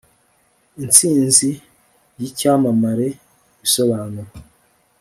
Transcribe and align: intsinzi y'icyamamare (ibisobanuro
intsinzi 0.83 1.49
y'icyamamare 2.19 3.07
(ibisobanuro 3.55 4.31